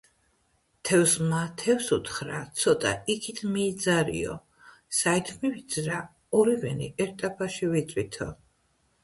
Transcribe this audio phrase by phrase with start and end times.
[0.89, 4.39] თევზმა თევზს უთხრა:- ცოტა იქით მიიძარიო,-
[5.01, 6.01] საით მივიძრა,
[6.41, 8.31] ორივენი ერთ ტაფაში ვიწვითო